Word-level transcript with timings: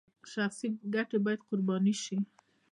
شخصي 0.31 0.67
ګټې 0.93 1.17
باید 1.25 1.41
قرباني 1.49 1.93
شي 2.03 2.17